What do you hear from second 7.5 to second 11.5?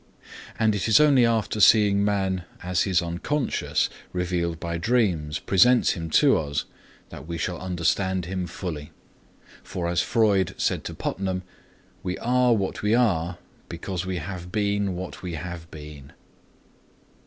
understand him fully. For as Freud said to Putnam: